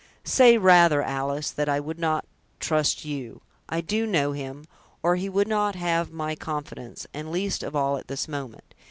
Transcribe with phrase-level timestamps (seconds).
[0.25, 2.25] "Say, rather, Alice, that I would not
[2.59, 3.43] trust you.
[3.69, 4.65] I do know him,
[5.03, 8.73] or he would not have my confidence, and least of all at this moment.